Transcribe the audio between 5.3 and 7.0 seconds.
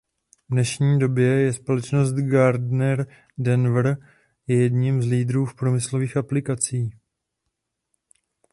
v průmyslových aplikací.